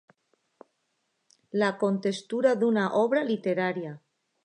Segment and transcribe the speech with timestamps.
[1.65, 3.99] La contextura d'una obra literària.